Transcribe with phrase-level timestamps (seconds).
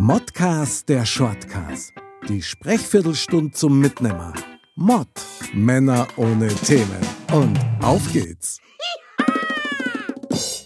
[0.00, 1.92] Modcast der Shortcast.
[2.28, 4.32] Die Sprechviertelstunde zum Mitnehmer.
[4.76, 5.08] Mod.
[5.52, 7.00] Männer ohne Themen.
[7.32, 8.60] Und auf geht's.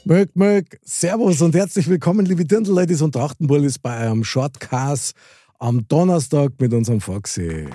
[0.04, 5.16] Mög, mög, Servus und herzlich willkommen, liebe Dirndl-Ladies und Trachtenbullis, bei eurem Shortcast
[5.58, 7.66] am Donnerstag mit unserem Foxy.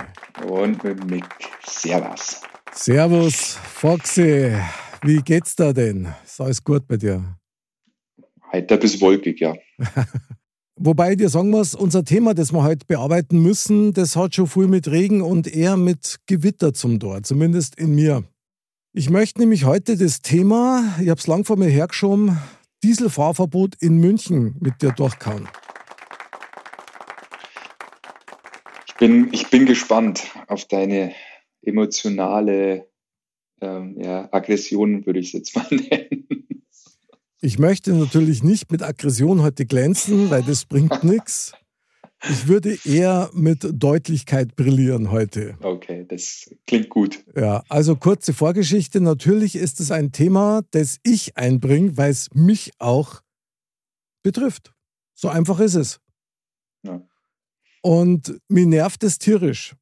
[0.46, 1.26] Und mit Mick.
[1.66, 2.40] Servus.
[2.72, 4.52] Servus, Foxy.
[5.02, 6.06] Wie geht's da denn?
[6.24, 7.36] Ist alles gut bei dir?
[8.52, 9.54] Heute ein bisschen wolkig, ja.
[10.80, 14.68] Wobei dir sagen muss, unser Thema, das wir heute bearbeiten müssen, das hat schon viel
[14.68, 18.22] mit Regen und eher mit Gewitter zum Tor, zumindest in mir.
[18.92, 22.38] Ich möchte nämlich heute das Thema, ich habe es lang vor mir hergeschoben,
[22.84, 25.48] Dieselfahrverbot in München mit dir durchkauen.
[28.86, 31.12] Ich bin, ich bin gespannt auf deine
[31.60, 32.86] emotionale
[33.60, 36.27] ähm, ja, Aggression, würde ich es jetzt mal nennen.
[37.40, 41.52] Ich möchte natürlich nicht mit Aggression heute glänzen, weil das bringt nichts.
[42.28, 45.56] Ich würde eher mit Deutlichkeit brillieren heute.
[45.62, 47.24] Okay, das klingt gut.
[47.36, 49.00] Ja, also kurze Vorgeschichte.
[49.00, 53.20] Natürlich ist es ein Thema, das ich einbringe, weil es mich auch
[54.24, 54.74] betrifft.
[55.14, 56.00] So einfach ist es.
[56.82, 57.06] Ja.
[57.82, 59.76] Und mir nervt es tierisch.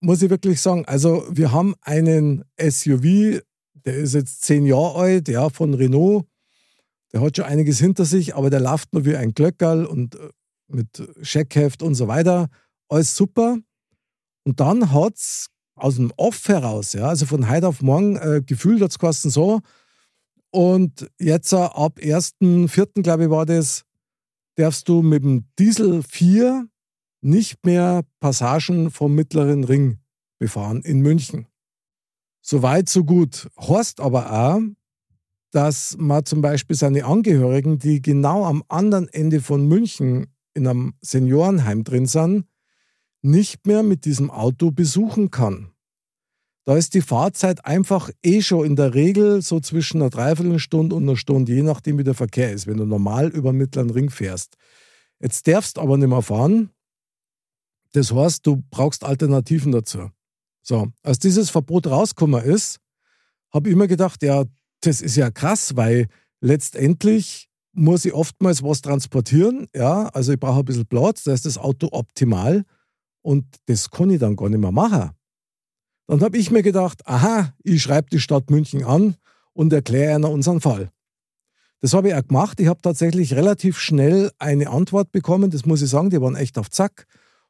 [0.00, 0.84] Muss ich wirklich sagen.
[0.86, 3.42] Also, wir haben einen SUV,
[3.74, 6.29] der ist jetzt zehn Jahre alt, ja, von Renault.
[7.12, 10.30] Der hat schon einiges hinter sich, aber der läuft nur wie ein Glöckerl und äh,
[10.68, 12.48] mit Scheckheft und so weiter.
[12.88, 13.58] Alles super.
[14.44, 18.42] Und dann hat es aus dem Off heraus, ja, also von heute auf morgen, äh,
[18.44, 19.60] gefühlt hat es so.
[20.50, 23.84] Und jetzt äh, ab 1.4., glaube ich, war das,
[24.56, 26.66] darfst du mit dem Diesel 4
[27.22, 29.98] nicht mehr Passagen vom Mittleren Ring
[30.38, 31.46] befahren in München.
[32.42, 33.48] Soweit, so gut.
[33.56, 34.60] Horst aber auch,
[35.50, 40.94] dass man zum Beispiel seine Angehörigen, die genau am anderen Ende von München in einem
[41.00, 42.46] Seniorenheim drin sind,
[43.22, 45.72] nicht mehr mit diesem Auto besuchen kann.
[46.64, 51.02] Da ist die Fahrzeit einfach eh schon in der Regel so zwischen einer Dreiviertelstunde und
[51.02, 54.10] einer Stunde, je nachdem wie der Verkehr ist, wenn du normal über den Mittleren Ring
[54.10, 54.56] fährst.
[55.20, 56.70] Jetzt darfst aber nicht mehr fahren.
[57.92, 60.10] Das heißt, du brauchst Alternativen dazu.
[60.62, 62.78] So, als dieses Verbot rausgekommen ist,
[63.52, 64.44] habe ich immer gedacht, ja,
[64.80, 66.08] das ist ja krass, weil
[66.40, 69.68] letztendlich muss ich oftmals was transportieren.
[69.74, 72.64] Ja, also ich brauche ein bisschen Platz, da ist das Auto optimal
[73.22, 75.10] und das kann ich dann gar nicht mehr machen.
[76.06, 79.16] Dann habe ich mir gedacht, aha, ich schreibe die Stadt München an
[79.52, 80.90] und erkläre ihnen unseren Fall.
[81.80, 82.60] Das habe ich auch gemacht.
[82.60, 86.58] Ich habe tatsächlich relativ schnell eine Antwort bekommen, das muss ich sagen, die waren echt
[86.58, 87.06] auf Zack.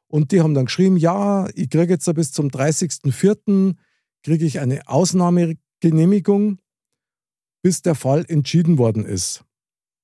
[0.07, 3.75] Und die haben dann geschrieben, ja, ich kriege jetzt bis zum 30.04.
[4.23, 6.59] kriege ich eine Ausnahmegenehmigung,
[7.61, 9.43] bis der Fall entschieden worden ist.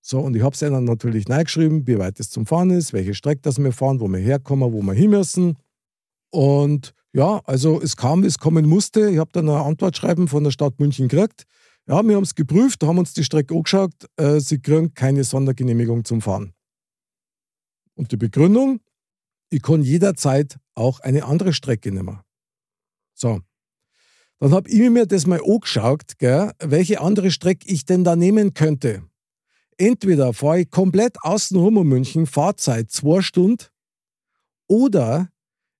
[0.01, 3.13] So, und ich habe es dann natürlich reingeschrieben, wie weit es zum Fahren ist, welche
[3.13, 5.57] Strecke das wir fahren, wo wir herkommen, wo wir hin müssen.
[6.29, 9.09] Und ja, also es kam, es kommen musste.
[9.09, 11.43] Ich habe dann eine Antwort schreiben von der Stadt München gekriegt.
[11.87, 13.93] Ja, wir haben es geprüft, haben uns die Strecke angeschaut.
[14.17, 16.53] Äh, sie kriegen keine Sondergenehmigung zum Fahren.
[17.95, 18.79] Und die Begründung,
[19.49, 22.19] ich kann jederzeit auch eine andere Strecke nehmen.
[23.13, 23.41] So.
[24.39, 28.53] Dann habe ich mir das mal angeschaut, gell, welche andere Strecke ich denn da nehmen
[28.53, 29.03] könnte.
[29.77, 33.65] Entweder fahre ich komplett außenrum um München, Fahrzeit zwei Stunden,
[34.67, 35.29] oder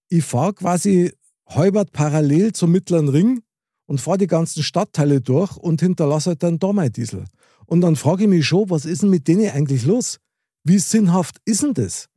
[0.09, 1.12] ich fahre quasi
[1.47, 3.41] halbert parallel zum Mittleren Ring
[3.85, 7.25] und fahre die ganzen Stadtteile durch und hinterlasse halt dann da mein Diesel.
[7.66, 10.19] Und dann frage ich mich schon, was ist denn mit denen eigentlich los?
[10.63, 12.07] Wie sinnhaft ist denn das?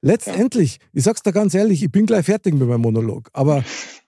[0.00, 3.64] Letztendlich, ich sag's dir ganz ehrlich, ich bin gleich fertig mit meinem Monolog, aber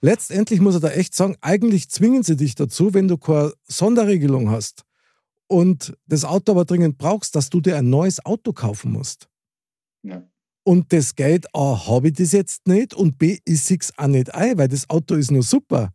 [0.00, 4.50] letztendlich muss er da echt sagen, eigentlich zwingen sie dich dazu, wenn du keine Sonderregelung
[4.50, 4.84] hast
[5.46, 9.28] und das Auto aber dringend brauchst, dass du dir ein neues Auto kaufen musst.
[10.02, 10.22] Ja.
[10.64, 14.34] Und das Geld, A, habe ich das jetzt nicht und B, ist es auch nicht
[14.34, 15.92] ein, weil das Auto ist nur super.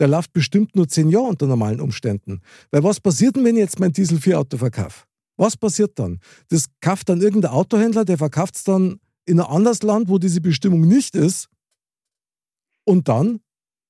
[0.00, 2.40] Der läuft bestimmt nur zehn Jahre unter normalen Umständen.
[2.70, 5.04] Weil was passiert denn, wenn ich jetzt mein Diesel 4 Auto verkaufe?
[5.36, 6.20] Was passiert dann?
[6.48, 10.40] Das kauft dann irgendein Autohändler, der verkauft es dann in ein anderes Land, wo diese
[10.40, 11.48] Bestimmung nicht ist.
[12.84, 13.40] Und dann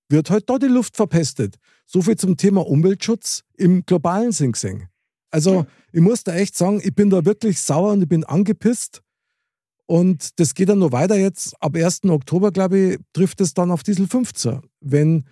[0.09, 1.57] wird halt da die Luft verpestet.
[1.87, 4.89] So viel zum Thema Umweltschutz im globalen Sinn gesehen.
[5.31, 9.03] Also ich muss da echt sagen, ich bin da wirklich sauer und ich bin angepisst.
[9.87, 11.55] Und das geht dann noch weiter jetzt.
[11.61, 12.05] Ab 1.
[12.05, 15.25] Oktober, glaube ich, trifft es dann auf Diesel 15, wenn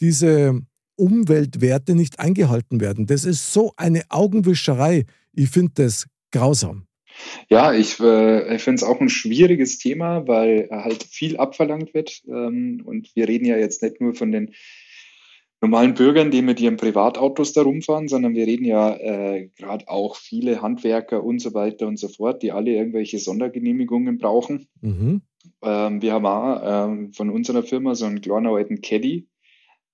[0.00, 0.60] diese
[0.96, 3.06] Umweltwerte nicht eingehalten werden.
[3.06, 5.04] Das ist so eine Augenwischerei.
[5.32, 6.87] Ich finde das grausam.
[7.48, 12.22] Ja, ich, äh, ich finde es auch ein schwieriges Thema, weil halt viel abverlangt wird.
[12.28, 14.54] Ähm, und wir reden ja jetzt nicht nur von den
[15.60, 20.16] normalen Bürgern, die mit ihren Privatautos da rumfahren, sondern wir reden ja äh, gerade auch
[20.16, 24.68] viele Handwerker und so weiter und so fort, die alle irgendwelche Sondergenehmigungen brauchen.
[24.80, 25.22] Mhm.
[25.62, 29.26] Ähm, wir haben auch ähm, von unserer Firma so einen alten Caddy.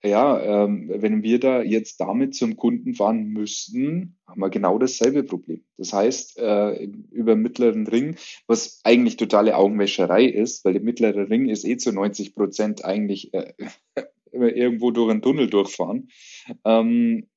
[0.05, 5.25] Ja, ähm, wenn wir da jetzt damit zum Kunden fahren müssten, haben wir genau dasselbe
[5.25, 5.65] Problem.
[5.79, 8.17] Das heißt, äh, über mittleren Ring,
[8.47, 13.33] was eigentlich totale Augenwäscherei ist, weil der mittlere Ring ist eh zu 90 Prozent eigentlich
[13.33, 13.55] äh,
[14.33, 16.09] irgendwo durch einen Tunnel durchfahren.
[16.67, 17.29] Ähm,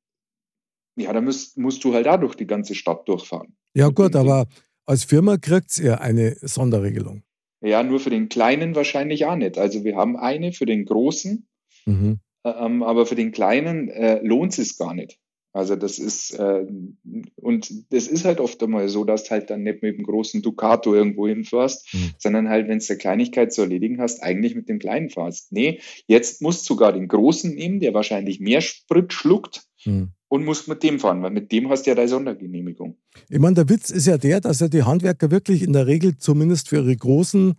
[0.98, 3.56] ja, da musst, musst du halt dadurch die ganze Stadt durchfahren.
[3.76, 4.46] Ja, gut, aber
[4.86, 7.24] als Firma kriegt ihr eine Sonderregelung.
[7.62, 9.58] Ja, nur für den Kleinen wahrscheinlich auch nicht.
[9.58, 11.48] Also wir haben eine für den Großen,
[11.86, 12.20] mhm.
[12.60, 15.20] Ähm, aber für den Kleinen äh, lohnt es gar nicht.
[15.54, 16.68] Also das ist, äh,
[17.36, 20.44] und das ist halt oft einmal so, dass du halt dann nicht mit dem großen
[20.44, 22.12] Ducato irgendwo hinfährst, mhm.
[22.20, 25.52] sondern halt, wenn es eine Kleinigkeit zu erledigen hast, eigentlich mit dem Kleinen fährst.
[25.52, 30.10] Nee, jetzt musst du sogar den Großen nehmen, der wahrscheinlich mehr Sprit schluckt mhm.
[30.28, 32.98] und musst mit dem fahren, weil mit dem hast du ja deine Sondergenehmigung.
[33.28, 36.18] Ich meine, der Witz ist ja der, dass ja die Handwerker wirklich in der Regel
[36.18, 37.56] zumindest für ihre Großen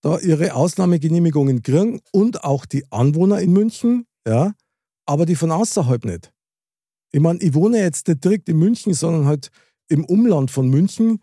[0.00, 4.52] da ihre Ausnahmegenehmigungen kriegen und auch die Anwohner in München, ja,
[5.06, 6.32] aber die von außerhalb nicht.
[7.12, 9.50] Ich meine, ich wohne jetzt nicht direkt in München, sondern halt
[9.88, 11.20] im Umland von München.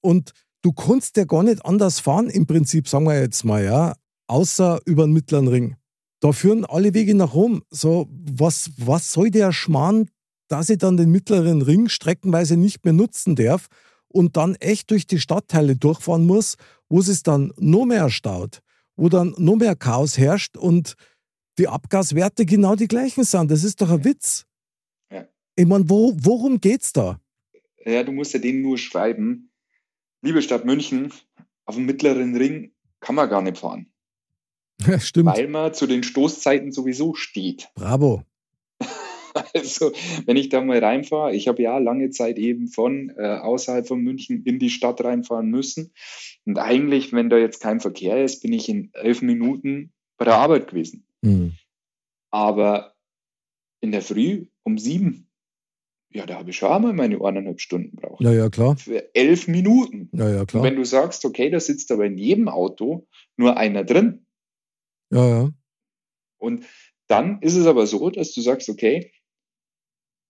[0.00, 0.32] Und
[0.62, 3.94] du kannst ja gar nicht anders fahren, im Prinzip, sagen wir jetzt mal, ja,
[4.28, 5.76] außer über den Mittleren Ring.
[6.20, 7.62] Da führen alle Wege nach Rom.
[7.70, 10.08] So, was, was soll der Schmarrn,
[10.48, 13.66] dass ich dann den Mittleren Ring streckenweise nicht mehr nutzen darf
[14.08, 16.56] und dann echt durch die Stadtteile durchfahren muss,
[16.88, 18.60] wo es dann noch mehr staut,
[18.96, 20.94] wo dann noch mehr Chaos herrscht und
[21.58, 23.50] die Abgaswerte genau die gleichen sind.
[23.50, 24.46] Das ist doch ein Witz.
[25.58, 27.20] Ich meine, wo, worum geht's da?
[27.84, 29.50] Ja, du musst ja denen nur schreiben,
[30.22, 31.12] liebe Stadt München,
[31.64, 32.70] auf dem mittleren Ring
[33.00, 33.90] kann man gar nicht fahren.
[34.86, 35.36] Ja, stimmt.
[35.36, 37.68] Weil man zu den Stoßzeiten sowieso steht.
[37.74, 38.22] Bravo.
[39.54, 39.92] Also,
[40.26, 44.00] wenn ich da mal reinfahre, ich habe ja lange Zeit eben von äh, außerhalb von
[44.00, 45.92] München in die Stadt reinfahren müssen.
[46.44, 50.34] Und eigentlich, wenn da jetzt kein Verkehr ist, bin ich in elf Minuten bei der
[50.34, 51.04] Arbeit gewesen.
[51.22, 51.54] Mhm.
[52.30, 52.94] Aber
[53.80, 55.28] in der Früh um sieben
[56.10, 58.22] ja, da habe ich schon einmal meine eineinhalb Stunden braucht.
[58.22, 58.76] Ja, ja, klar.
[58.76, 60.08] Für elf Minuten.
[60.12, 60.62] Ja, ja, klar.
[60.62, 63.06] Und wenn du sagst, okay, da sitzt aber in jedem Auto
[63.36, 64.26] nur einer drin.
[65.10, 65.50] Ja, ja.
[66.38, 66.64] Und
[67.08, 69.12] dann ist es aber so, dass du sagst, okay,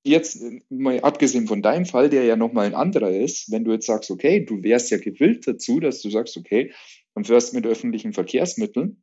[0.05, 3.87] jetzt mal abgesehen von deinem Fall, der ja nochmal ein anderer ist, wenn du jetzt
[3.87, 6.73] sagst, okay, du wärst ja gewillt dazu, dass du sagst, okay,
[7.15, 9.03] dann fährst mit öffentlichen Verkehrsmitteln,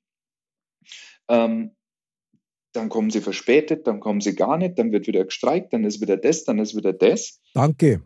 [1.30, 1.72] ähm,
[2.74, 6.01] dann kommen sie verspätet, dann kommen sie gar nicht, dann wird wieder gestreikt, dann ist
[6.01, 7.39] wieder das, dann ist wieder das.
[7.54, 8.01] Danke.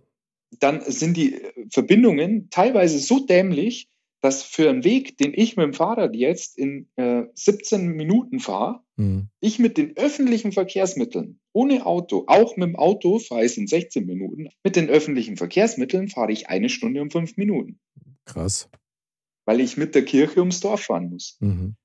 [0.59, 3.89] Dann sind die äh, Verbindungen teilweise so dämlich,
[4.21, 8.81] dass für einen Weg, den ich mit dem Fahrrad jetzt in äh, 17 Minuten fahre,
[8.97, 9.29] mhm.
[9.39, 14.05] ich mit den öffentlichen Verkehrsmitteln, ohne Auto, auch mit dem Auto fahre ich in 16
[14.05, 17.79] Minuten, mit den öffentlichen Verkehrsmitteln fahre ich eine Stunde und fünf Minuten.
[18.25, 18.69] Krass.
[19.45, 21.37] Weil ich mit der Kirche ums Dorf fahren muss.
[21.39, 21.75] Mhm.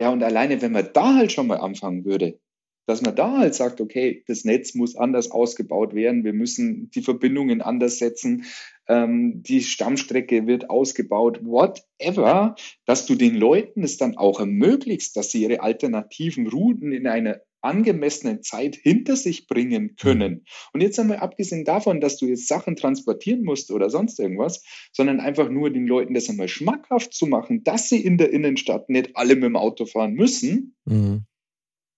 [0.00, 2.40] Ja, und alleine, wenn man da halt schon mal anfangen würde,
[2.86, 7.02] dass man da halt sagt, okay, das Netz muss anders ausgebaut werden, wir müssen die
[7.02, 8.46] Verbindungen anders setzen,
[8.88, 15.30] ähm, die Stammstrecke wird ausgebaut, whatever, dass du den Leuten es dann auch ermöglicht, dass
[15.30, 20.44] sie ihre alternativen Routen in einer angemessenen Zeit hinter sich bringen können.
[20.72, 25.20] Und jetzt einmal abgesehen davon, dass du jetzt Sachen transportieren musst oder sonst irgendwas, sondern
[25.20, 29.16] einfach nur den Leuten das einmal schmackhaft zu machen, dass sie in der Innenstadt nicht
[29.16, 31.24] alle mit dem Auto fahren müssen, mhm.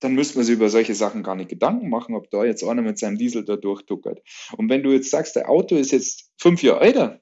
[0.00, 2.83] dann müssen wir sich über solche Sachen gar nicht Gedanken machen, ob da jetzt einer
[2.83, 4.21] mit seinem Diesel da durchtuckert.
[4.57, 7.21] Und wenn du jetzt sagst, der Auto ist jetzt fünf Jahre älter,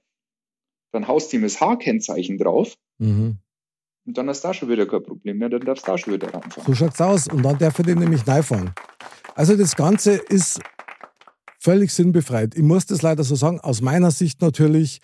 [0.92, 2.74] dann haust du ihm das H-Kennzeichen drauf.
[2.98, 3.38] Mhm.
[4.10, 6.14] Und dann hast du da schon wieder kein Problem mehr, dann darfst du da schon
[6.14, 6.64] wieder reinfahren.
[6.66, 7.28] So schaut's aus.
[7.28, 8.72] Und dann darf er den nämlich reinfahren.
[9.36, 10.58] Also das Ganze ist
[11.60, 12.56] völlig sinnbefreit.
[12.56, 14.98] Ich muss das leider so sagen, aus meiner Sicht natürlich,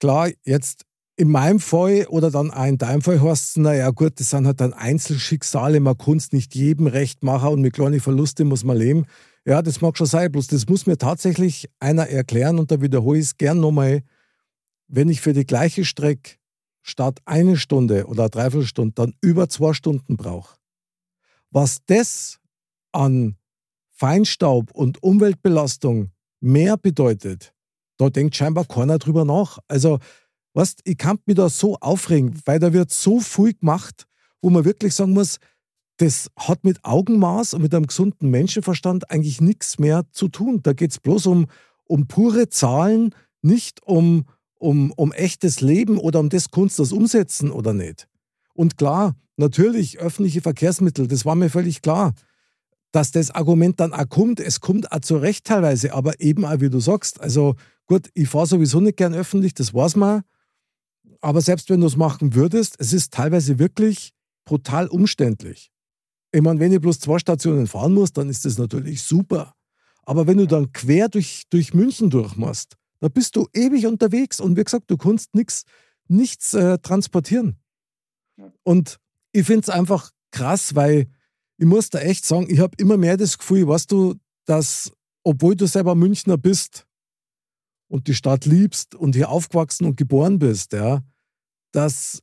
[0.00, 0.82] klar, jetzt
[1.14, 4.48] in meinem Fall oder dann auch in deinem Fall heißt es, naja gut, das sind
[4.48, 8.64] halt dann Einzelschicksale, man kann es nicht jedem recht machen und mit kleinen Verlusten muss
[8.64, 9.06] man leben.
[9.44, 13.20] Ja, das mag schon sein, bloß das muss mir tatsächlich einer erklären und da wiederhole
[13.20, 14.02] ich es gern nochmal,
[14.88, 16.37] wenn ich für die gleiche Strecke
[16.88, 20.56] statt eine Stunde oder dreiviertel Stunde dann über zwei Stunden brauche.
[21.50, 22.38] Was das
[22.92, 23.36] an
[23.90, 27.52] Feinstaub und Umweltbelastung mehr bedeutet,
[27.96, 29.58] da denkt scheinbar keiner drüber nach.
[29.66, 29.98] Also,
[30.54, 34.06] weißt, ich kann mich da so aufregen, weil da wird so viel gemacht,
[34.40, 35.38] wo man wirklich sagen muss,
[35.98, 40.62] das hat mit Augenmaß und mit einem gesunden Menschenverstand eigentlich nichts mehr zu tun.
[40.62, 41.48] Da geht es bloß um,
[41.84, 44.24] um pure Zahlen, nicht um,
[44.58, 48.08] um, um echtes Leben oder um das Kunst, das Umsetzen oder nicht.
[48.54, 52.14] Und klar, natürlich öffentliche Verkehrsmittel, das war mir völlig klar,
[52.92, 54.40] dass das Argument dann auch kommt.
[54.40, 57.54] Es kommt auch zu Recht teilweise, aber eben auch, wie du sagst, also
[57.86, 60.22] gut, ich fahre sowieso nicht gern öffentlich, das weiß man.
[61.20, 64.12] Aber selbst wenn du es machen würdest, es ist teilweise wirklich
[64.44, 65.70] brutal umständlich.
[66.32, 69.54] Ich meine, wenn ich bloß zwei Stationen fahren muss, dann ist das natürlich super.
[70.04, 74.56] Aber wenn du dann quer durch, durch München durchmachst, da bist du ewig unterwegs und
[74.56, 75.64] wie gesagt, du kannst nix,
[76.08, 77.56] nichts äh, transportieren.
[78.62, 78.98] Und
[79.32, 81.08] ich finde es einfach krass, weil
[81.58, 84.14] ich muss da echt sagen, ich habe immer mehr das Gefühl, weißt du,
[84.44, 84.92] dass,
[85.24, 86.86] obwohl du selber Münchner bist
[87.88, 91.02] und die Stadt liebst und hier aufgewachsen und geboren bist, ja,
[91.72, 92.22] dass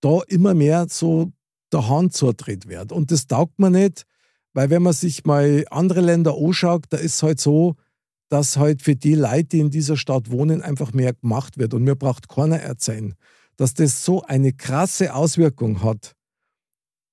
[0.00, 1.32] da immer mehr so
[1.72, 2.92] der Hand zudreht wird.
[2.92, 4.04] Und das taugt mir nicht,
[4.52, 7.76] weil wenn man sich mal andere Länder anschaut, da ist es halt so,
[8.28, 11.74] dass halt für die Leute, die in dieser Stadt wohnen, einfach mehr gemacht wird.
[11.74, 13.14] Und mir braucht keiner erzählen,
[13.56, 16.14] dass das so eine krasse Auswirkung hat,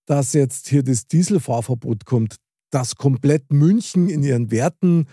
[0.05, 2.37] dass jetzt hier das Dieselfahrverbot kommt,
[2.71, 5.07] dass komplett München in ihren Werten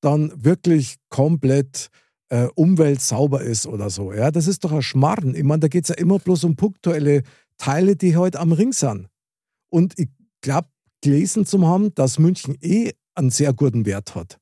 [0.00, 1.88] dann wirklich komplett
[2.28, 4.12] äh, umweltsauber ist oder so.
[4.12, 5.34] Ja, das ist doch ein Schmarrn.
[5.34, 7.22] Ich meine, da geht es ja immer bloß um punktuelle
[7.56, 9.08] Teile, die heute halt am Ring sind.
[9.70, 10.08] Und ich
[10.40, 10.68] glaube,
[11.02, 14.38] gelesen zu haben, dass München eh einen sehr guten Wert hat.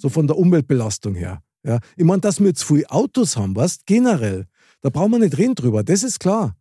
[0.00, 1.42] So von der Umweltbelastung her.
[1.62, 1.78] Ja.
[1.96, 4.46] Ich meine, dass wir zu viele Autos haben, was generell,
[4.80, 6.56] da brauchen wir nicht reden drüber, das ist klar.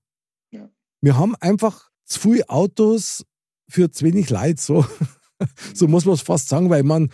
[0.51, 0.69] Ja.
[1.01, 3.25] Wir haben einfach zu viele Autos
[3.69, 4.85] für zu wenig Leid, so,
[5.73, 7.09] so muss man es fast sagen, weil man,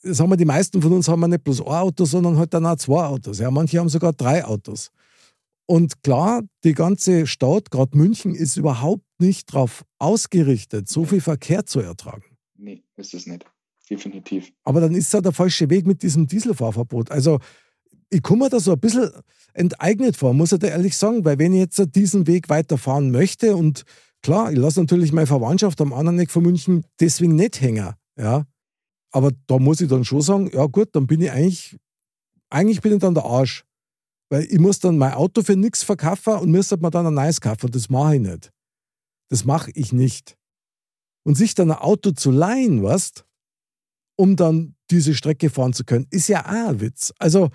[0.00, 2.64] sagen wir, die meisten von uns haben ja nicht bloß ein Auto, sondern halt dann
[2.64, 3.38] auch zwei Autos.
[3.38, 3.50] Ja.
[3.50, 4.90] Manche haben sogar drei Autos.
[5.66, 11.66] Und klar, die ganze Stadt, gerade München, ist überhaupt nicht darauf ausgerichtet, so viel Verkehr
[11.66, 12.24] zu ertragen.
[12.56, 13.44] Nee, ist es nicht.
[13.88, 14.52] Definitiv.
[14.64, 17.10] Aber dann ist ja der falsche Weg mit diesem Dieselfahrverbot.
[17.10, 17.38] Also,
[18.10, 19.10] ich komme da so ein bisschen
[19.54, 23.56] enteignet vor, muss ich dir ehrlich sagen, weil wenn ich jetzt diesen Weg weiterfahren möchte
[23.56, 23.84] und
[24.22, 28.46] klar, ich lasse natürlich meine Verwandtschaft am anderen Eck von München deswegen nicht hängen, ja.
[29.12, 31.76] Aber da muss ich dann schon sagen, ja gut, dann bin ich eigentlich,
[32.48, 33.64] eigentlich bin ich dann der Arsch.
[34.30, 37.42] Weil ich muss dann mein Auto für nichts verkaufen und müsste mir dann ein neues
[37.42, 37.70] kaufen.
[37.70, 38.50] Das mache ich nicht.
[39.28, 40.38] Das mache ich nicht.
[41.24, 43.26] Und sich dann ein Auto zu leihen, weißt,
[44.16, 47.12] um dann diese Strecke fahren zu können, ist ja auch ein Witz.
[47.18, 47.50] Also,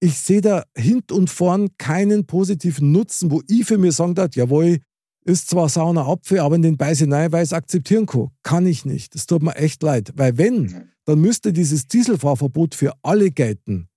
[0.00, 4.34] ich sehe da hint und vorn keinen positiven Nutzen, wo ich für mir sagen darf,
[4.34, 4.78] jawohl,
[5.24, 8.30] ist zwar sauner Apfel, aber in den weil es akzeptieren kann.
[8.42, 9.14] Kann ich nicht.
[9.14, 10.12] Das tut mir echt leid.
[10.16, 13.88] Weil wenn, dann müsste dieses Dieselfahrverbot für alle gelten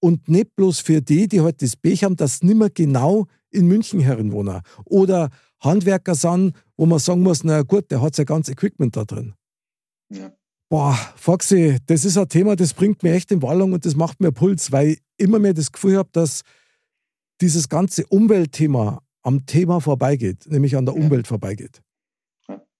[0.00, 3.26] und nicht bloß für die, die heute halt das Pech haben, dass nicht mehr genau
[3.50, 4.60] in München herumwohnen.
[4.84, 9.04] Oder Handwerker sind, wo man sagen muss, na gut, der hat sein ganzes Equipment da
[9.04, 9.34] drin.
[10.10, 10.32] Ja.
[10.70, 14.20] Boah, Foxy, das ist ein Thema, das bringt mir echt in Wallung und das macht
[14.20, 16.42] mir Puls, weil ich immer mehr das Gefühl habe, dass
[17.40, 21.00] dieses ganze Umweltthema am Thema vorbeigeht, nämlich an der ja.
[21.00, 21.80] Umwelt vorbeigeht.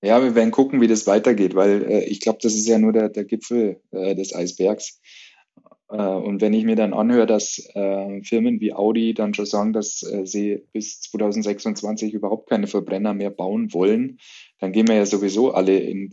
[0.03, 2.93] Ja, wir werden gucken, wie das weitergeht, weil äh, ich glaube, das ist ja nur
[2.93, 5.01] der, der Gipfel äh, des Eisbergs.
[5.91, 9.73] Äh, und wenn ich mir dann anhöre, dass äh, Firmen wie Audi dann schon sagen,
[9.73, 14.19] dass äh, sie bis 2026 überhaupt keine Verbrenner mehr bauen wollen,
[14.59, 16.11] dann gehen wir ja sowieso alle in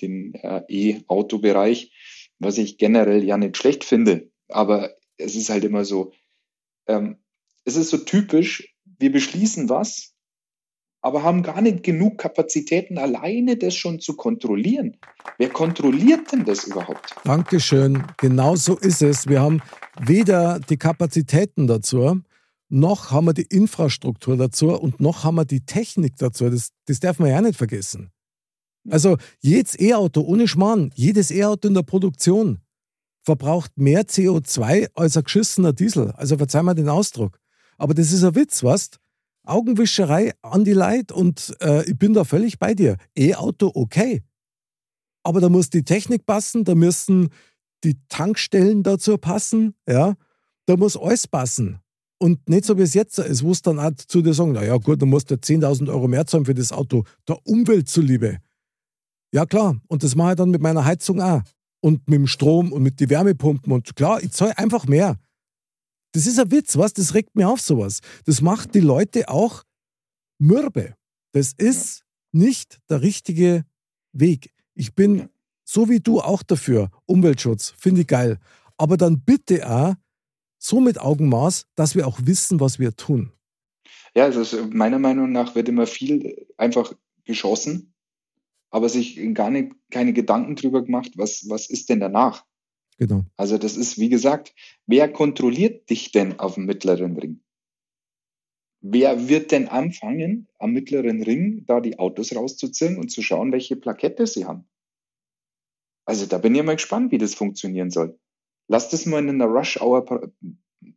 [0.00, 0.32] den
[0.68, 1.92] E-Auto-Bereich,
[2.40, 4.28] was ich generell ja nicht schlecht finde.
[4.48, 6.12] Aber es ist halt immer so,
[6.88, 7.18] ähm,
[7.64, 10.15] es ist so typisch, wir beschließen was
[11.06, 14.96] aber haben gar nicht genug Kapazitäten, alleine das schon zu kontrollieren.
[15.38, 17.14] Wer kontrolliert denn das überhaupt?
[17.22, 18.02] Dankeschön.
[18.16, 19.28] Genau so ist es.
[19.28, 19.62] Wir haben
[20.00, 22.22] weder die Kapazitäten dazu,
[22.68, 26.50] noch haben wir die Infrastruktur dazu und noch haben wir die Technik dazu.
[26.50, 28.10] Das, das darf man ja nicht vergessen.
[28.90, 32.58] Also jedes E-Auto ohne Schmarrn, jedes E-Auto in der Produktion
[33.22, 36.10] verbraucht mehr CO2 als ein geschissener Diesel.
[36.16, 37.38] Also verzeih mir den Ausdruck.
[37.78, 38.90] Aber das ist ein Witz, was?
[39.46, 42.96] Augenwischerei an die Leute und äh, ich bin da völlig bei dir.
[43.16, 44.22] E-Auto okay.
[45.22, 47.30] Aber da muss die Technik passen, da müssen
[47.84, 50.14] die Tankstellen dazu passen, ja.
[50.66, 51.78] Da muss alles passen.
[52.18, 54.76] Und nicht so wie es jetzt ist, wo es dann auch zu dir sagen, naja
[54.78, 58.38] gut, du musst ja 10.000 Euro mehr zahlen für das Auto, der Umwelt zuliebe.
[59.32, 61.42] Ja klar, und das mache ich dann mit meiner Heizung auch.
[61.80, 63.72] Und mit dem Strom und mit den Wärmepumpen.
[63.72, 65.18] Und klar, ich zahle einfach mehr.
[66.16, 66.94] Das ist ein Witz, was?
[66.94, 68.00] Das regt mir auf, sowas.
[68.24, 69.64] Das macht die Leute auch
[70.38, 70.94] mürbe.
[71.32, 73.66] Das ist nicht der richtige
[74.12, 74.50] Weg.
[74.72, 75.28] Ich bin
[75.62, 76.90] so wie du auch dafür.
[77.04, 78.38] Umweltschutz, finde ich geil.
[78.78, 79.94] Aber dann bitte auch
[80.58, 83.30] so mit Augenmaß, dass wir auch wissen, was wir tun.
[84.14, 86.94] Ja, also meiner Meinung nach wird immer viel einfach
[87.24, 87.92] geschossen,
[88.70, 92.46] aber sich gar nicht, keine Gedanken drüber gemacht, was, was ist denn danach?
[92.98, 93.24] Genau.
[93.36, 94.54] Also das ist, wie gesagt,
[94.86, 97.40] wer kontrolliert dich denn auf dem mittleren Ring?
[98.80, 103.76] Wer wird denn anfangen, am mittleren Ring da die Autos rauszuziehen und zu schauen, welche
[103.76, 104.68] Plakette sie haben?
[106.06, 108.18] Also da bin ich mal gespannt, wie das funktionieren soll.
[108.68, 110.32] Lass das mal in einer Rush-Hour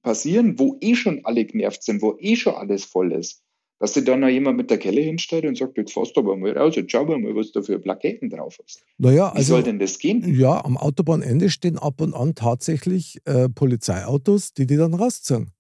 [0.02, 3.44] passieren, wo eh schon alle genervt sind, wo eh schon alles voll ist.
[3.80, 6.36] Dass sich dann noch jemand mit der Kelle hinstellt und sagt, jetzt fährst du aber
[6.36, 8.84] mal raus, jetzt schau mal, was du für Plaketten drauf hast.
[8.98, 10.22] Naja, Wie also, soll denn das gehen?
[10.36, 15.52] Ja, am Autobahnende stehen ab und an tatsächlich äh, Polizeiautos, die die dann rausziehen.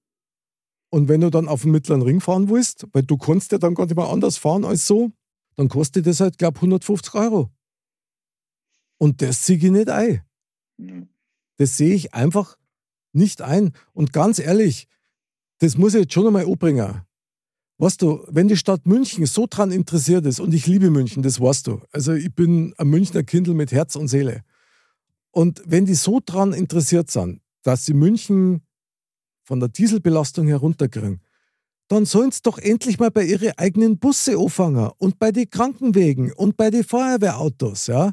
[0.91, 3.75] Und wenn du dann auf dem mittleren Ring fahren willst, weil du kannst ja dann
[3.75, 5.11] gar nicht mehr anders fahren als so,
[5.55, 7.49] dann kostet das halt, glaube ich, 150 Euro.
[8.97, 10.23] Und das ziehe ich nicht ein.
[10.77, 11.09] Mhm.
[11.57, 12.57] Das sehe ich einfach
[13.13, 13.73] nicht ein.
[13.93, 14.87] Und ganz ehrlich,
[15.59, 17.01] das muss ich jetzt schon einmal anbringen.
[17.79, 21.39] Weißt du, wenn die Stadt München so dran interessiert ist, und ich liebe München, das
[21.39, 21.81] weißt du.
[21.93, 24.43] Also ich bin ein Münchner Kindl mit Herz und Seele.
[25.31, 28.63] Und wenn die so dran interessiert sind, dass sie München
[29.43, 31.21] von der Dieselbelastung herunterkriegen,
[31.87, 36.33] dann sollen sie doch endlich mal bei ihren eigenen Busse anfangen und bei den Krankenwegen
[36.33, 38.11] und bei den Feuerwehrautos, ja.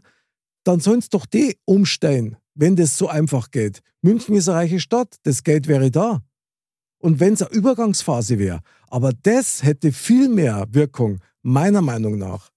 [0.62, 3.80] Dann sollen sie doch die umstellen, wenn das so einfach geht.
[4.00, 6.22] München ist eine reiche Stadt, das Geld wäre da.
[6.98, 12.50] Und wenn es eine Übergangsphase wäre, aber das hätte viel mehr Wirkung, meiner Meinung nach,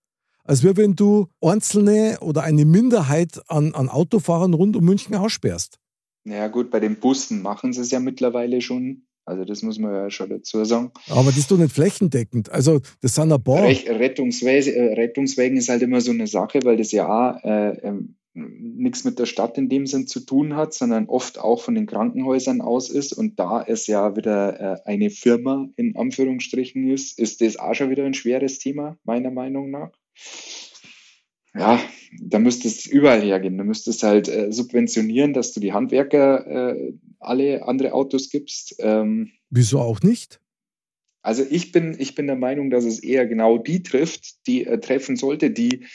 [0.43, 5.77] als wenn du einzelne oder eine Minderheit an, an Autofahrern rund um München aussperrst.
[6.23, 9.03] Naja gut, bei den Bussen machen sie es ja mittlerweile schon.
[9.25, 10.91] Also das muss man ja schon dazu sagen.
[11.07, 12.51] Aber das ist doch nicht flächendeckend.
[12.51, 13.63] Also das sind ein paar.
[13.63, 19.03] Äh, Rettungswägen ist halt immer so eine Sache, weil das ja auch, äh, ähm, nichts
[19.03, 22.61] mit der Stadt in dem Sinn zu tun hat, sondern oft auch von den Krankenhäusern
[22.61, 23.13] aus ist.
[23.13, 27.89] Und da es ja wieder äh, eine Firma in Anführungsstrichen ist, ist das auch schon
[27.89, 29.91] wieder ein schweres Thema, meiner Meinung nach.
[31.55, 31.79] Ja,
[32.21, 33.57] da müsste es überall hergehen.
[33.57, 38.75] Da müsste es halt äh, subventionieren, dass du die Handwerker äh, alle andere Autos gibst.
[38.79, 40.39] Ähm, Wieso auch nicht?
[41.21, 44.79] Also ich bin, ich bin der Meinung, dass es eher genau die trifft, die äh,
[44.79, 45.85] treffen sollte, die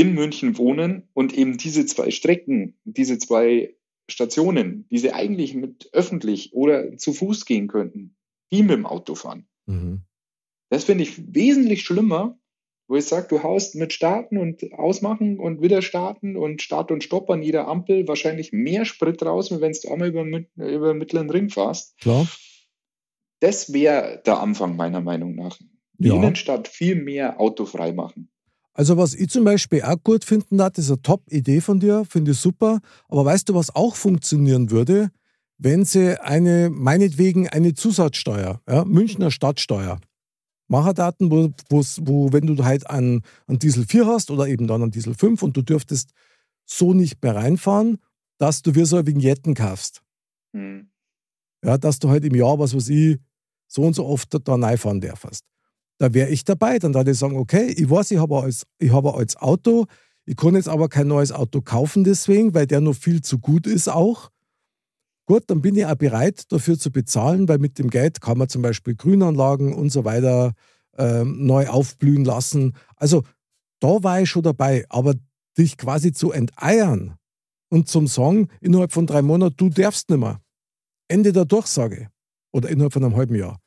[0.00, 3.74] in München wohnen und eben diese zwei Strecken, diese zwei
[4.08, 8.16] Stationen, die sie eigentlich mit öffentlich oder zu Fuß gehen könnten,
[8.50, 9.46] die mit dem Auto fahren.
[9.66, 10.00] Mhm.
[10.70, 12.38] Das finde ich wesentlich schlimmer,
[12.88, 17.04] wo ich sage, du haust mit Starten und Ausmachen und wieder starten und Start und
[17.04, 20.24] Stopp an jeder Ampel wahrscheinlich mehr Sprit raus, wenn du einmal über,
[20.56, 21.98] über mittleren Ring fährst.
[21.98, 22.26] Klar.
[23.40, 25.58] Das wäre der Anfang meiner Meinung nach.
[25.98, 26.14] Die ja.
[26.14, 28.30] Innenstadt viel mehr autofrei machen.
[28.80, 32.30] Also was ich zum Beispiel auch gut finden hat, ist eine Top-Idee von dir, finde
[32.30, 32.80] ich super.
[33.10, 35.10] Aber weißt du, was auch funktionieren würde,
[35.58, 40.00] wenn sie eine, meinetwegen eine Zusatzsteuer, ja, Münchner Stadtsteuer,
[40.68, 44.92] Macherdaten, wo, wo, wenn du halt einen, einen Diesel 4 hast oder eben dann einen
[44.92, 46.12] Diesel 5 und du dürftest
[46.64, 47.98] so nicht mehr reinfahren,
[48.38, 50.00] dass du wie so Vignetten kaufst.
[50.52, 50.88] Mhm.
[51.62, 53.18] Ja, dass du halt im Jahr, was weiß ich,
[53.66, 55.44] so und so oft da reinfahren darfst.
[56.00, 56.78] Da wäre ich dabei.
[56.78, 59.86] Dann würde ich sagen, okay, ich weiß, ich habe als, ich habe als Auto,
[60.24, 63.66] ich kann jetzt aber kein neues Auto kaufen deswegen, weil der noch viel zu gut
[63.66, 64.30] ist auch.
[65.26, 68.48] Gut, dann bin ich auch bereit, dafür zu bezahlen, weil mit dem Geld kann man
[68.48, 70.54] zum Beispiel Grünanlagen und so weiter
[70.96, 72.74] äh, neu aufblühen lassen.
[72.96, 73.22] Also
[73.80, 75.14] da war ich schon dabei, aber
[75.58, 77.16] dich quasi zu enteiern
[77.68, 80.40] und zum Song innerhalb von drei Monaten, du darfst nicht mehr.
[81.08, 82.08] Ende der Durchsage
[82.52, 83.60] oder innerhalb von einem halben Jahr.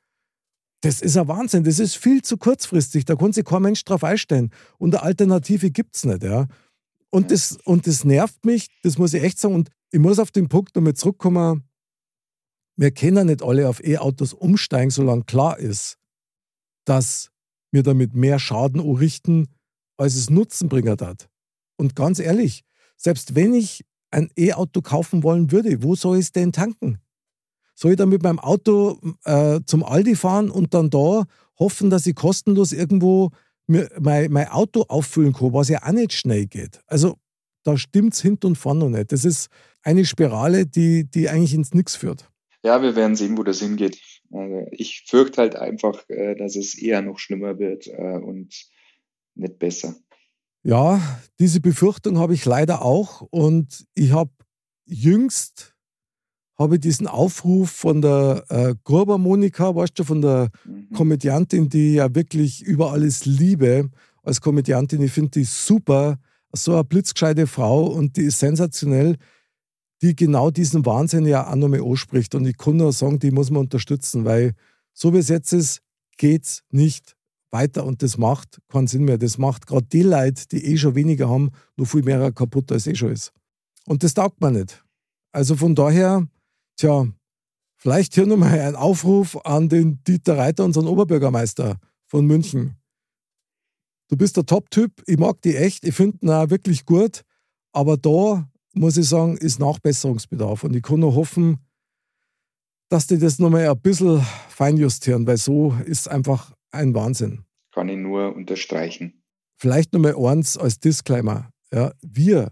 [0.83, 4.03] Das ist ein Wahnsinn, das ist viel zu kurzfristig, da kann sich kein Mensch drauf
[4.03, 4.51] einstellen.
[4.77, 6.23] Und eine Alternative gibt es nicht.
[6.23, 6.47] Ja.
[7.09, 9.55] Und, das, und das nervt mich, das muss ich echt sagen.
[9.55, 11.63] Und ich muss auf den Punkt nochmal zurückkommen.
[12.75, 15.97] Wir können nicht alle auf E-Autos umsteigen, solange klar ist,
[16.83, 17.31] dass
[17.71, 19.47] wir damit mehr Schaden richten,
[19.95, 21.29] als es Nutzen bringen hat.
[21.77, 22.65] Und ganz ehrlich,
[22.97, 26.99] selbst wenn ich ein E-Auto kaufen wollen würde, wo soll ich es denn tanken?
[27.75, 31.23] Soll ich dann mit meinem Auto äh, zum Aldi fahren und dann da
[31.57, 33.31] hoffen, dass ich kostenlos irgendwo
[33.67, 36.81] mein, mein Auto auffüllen kann, was ja auch nicht schnell geht?
[36.87, 37.17] Also
[37.63, 39.11] da stimmt es hinten und vorne noch nicht.
[39.11, 39.49] Das ist
[39.81, 42.29] eine Spirale, die, die eigentlich ins Nix führt.
[42.63, 43.99] Ja, wir werden sehen, wo das hingeht.
[44.31, 48.53] Also ich fürchte halt einfach, äh, dass es eher noch schlimmer wird äh, und
[49.35, 49.95] nicht besser.
[50.63, 53.21] Ja, diese Befürchtung habe ich leider auch.
[53.21, 54.31] Und ich habe
[54.85, 55.72] jüngst
[56.57, 60.89] habe ich diesen Aufruf von der äh, Gruber Monika, weißt du, von der mhm.
[60.93, 63.89] Komödiantin, die ich ja wirklich über alles liebe
[64.23, 65.01] als Komödiantin.
[65.01, 66.19] Ich finde die super,
[66.51, 69.17] so eine blitzgescheite Frau und die ist sensationell.
[70.03, 72.35] die genau diesen Wahnsinn ja auch nochmal anspricht.
[72.35, 74.53] Und ich kann nur sagen, die muss man unterstützen, weil
[74.93, 75.81] so wie es jetzt ist,
[76.17, 77.15] geht es nicht
[77.51, 79.17] weiter und das macht keinen Sinn mehr.
[79.17, 82.85] Das macht gerade die Leute, die eh schon weniger haben, noch viel mehr kaputt, als
[82.85, 83.31] eh schon ist.
[83.85, 84.83] Und das taugt man nicht.
[85.31, 86.27] Also von daher,
[86.77, 87.07] tja,
[87.77, 92.77] vielleicht hier nochmal ein Aufruf an den Dieter Reiter, unseren Oberbürgermeister von München.
[94.09, 97.23] Du bist der Top-Typ, ich mag die echt, ich finde ihn auch wirklich gut,
[97.71, 100.63] aber da muss ich sagen, ist Nachbesserungsbedarf.
[100.63, 101.59] Und ich kann nur hoffen,
[102.89, 107.43] dass die das nochmal ein bisschen feinjustieren, weil so ist einfach ein Wahnsinn.
[107.71, 109.23] Kann ich nur unterstreichen.
[109.57, 111.49] Vielleicht nochmal eins als Disclaimer.
[111.73, 112.51] Ja, wir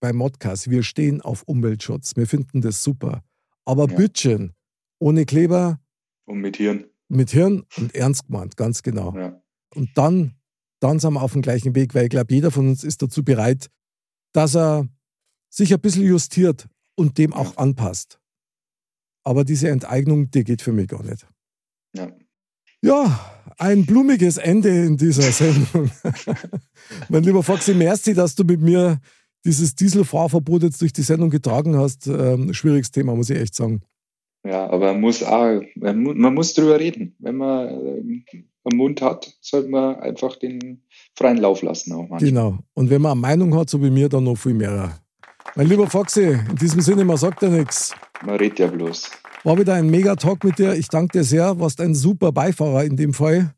[0.00, 2.16] bei Modcast, wir stehen auf Umweltschutz.
[2.16, 3.22] Wir finden das super.
[3.64, 3.96] Aber ja.
[3.96, 4.54] Bütchen,
[4.98, 5.80] ohne Kleber.
[6.26, 6.86] Und mit Hirn.
[7.08, 9.16] Mit Hirn und ernst gemeint, ganz genau.
[9.16, 9.42] Ja.
[9.74, 10.34] Und dann,
[10.80, 13.24] dann sind wir auf dem gleichen Weg, weil ich glaube, jeder von uns ist dazu
[13.24, 13.70] bereit,
[14.32, 14.88] dass er
[15.50, 18.18] sich ein bisschen justiert und dem auch anpasst.
[19.24, 21.26] Aber diese Enteignung, die geht für mich gar nicht.
[21.94, 22.12] Ja.
[22.82, 25.90] Ja, ein blumiges Ende in dieser Sendung.
[27.08, 29.00] mein lieber Foxy, merci, dass du mit mir
[29.44, 32.06] dieses Dieselfahrverbot jetzt durch die Sendung getragen hast.
[32.06, 33.82] Ähm, schwieriges Thema, muss ich echt sagen.
[34.46, 37.14] Ja, aber man muss auch, man muss drüber reden.
[37.18, 38.24] Wenn man ähm,
[38.64, 40.82] einen Mund hat, sollte man einfach den
[41.16, 41.92] freien Lauf lassen.
[41.92, 42.20] Auch manchmal.
[42.20, 42.58] Genau.
[42.74, 44.98] Und wenn man eine Meinung hat, so wie mir, dann noch viel mehr.
[45.56, 47.94] Mein lieber Foxy, in diesem Sinne, man sagt ja nichts.
[48.24, 49.10] Man redet ja bloß.
[49.44, 50.74] War wieder ein Mega-Talk mit dir.
[50.74, 51.58] Ich danke dir sehr.
[51.60, 53.54] Warst ein super Beifahrer in dem Fall.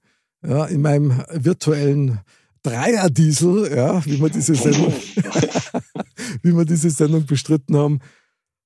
[0.47, 2.21] Ja, in meinem virtuellen
[2.63, 4.93] Dreier-Diesel, ja, wie wir diese Sendung,
[6.47, 7.99] wie wir diese Sendung bestritten haben.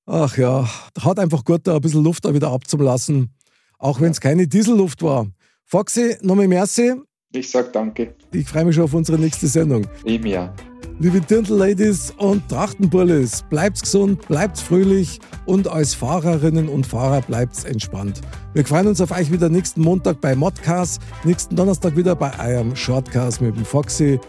[0.05, 3.33] Ach ja, hat einfach gut, da ein bisschen Luft da wieder abzulassen.
[3.77, 5.27] Auch wenn es keine Dieselluft war.
[5.65, 6.93] Foxy, nochmal merci.
[7.33, 8.15] Ich sag danke.
[8.31, 9.87] Ich freue mich schon auf unsere nächste Sendung.
[10.03, 10.53] Ich mir.
[10.99, 18.21] Liebe Dirndl-Ladies und Trachtenbullis, bleibt's gesund, bleibt's fröhlich und als Fahrerinnen und Fahrer bleibt's entspannt.
[18.53, 22.75] Wir freuen uns auf euch wieder nächsten Montag bei Modcast, nächsten Donnerstag wieder bei eurem
[22.75, 24.19] Shortcast mit dem Foxy.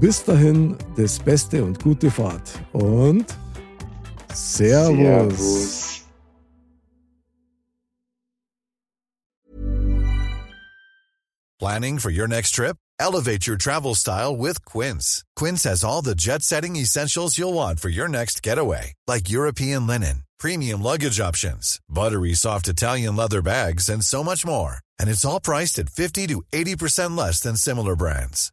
[0.00, 3.26] Bis dahin, das Beste und gute Fahrt und
[4.32, 4.96] Servus.
[4.96, 6.04] Servus.
[11.58, 12.76] Planning for your next trip?
[13.00, 15.24] Elevate your travel style with Quince.
[15.34, 19.84] Quince has all the jet setting essentials you'll want for your next getaway, like European
[19.84, 24.78] linen, premium luggage options, buttery soft Italian leather bags, and so much more.
[25.00, 28.52] And it's all priced at 50 to 80% less than similar brands.